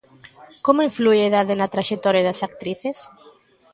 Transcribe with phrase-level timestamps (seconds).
[0.65, 2.97] Como inflúe a idade na traxectoria das actrices?